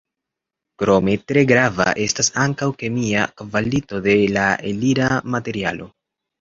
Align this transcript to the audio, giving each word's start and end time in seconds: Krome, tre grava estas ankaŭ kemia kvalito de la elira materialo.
Krome, 0.83 1.13
tre 1.31 1.43
grava 1.51 1.87
estas 2.07 2.31
ankaŭ 2.45 2.71
kemia 2.81 3.29
kvalito 3.45 4.03
de 4.09 4.19
la 4.41 4.49
elira 4.75 5.15
materialo. 5.39 5.93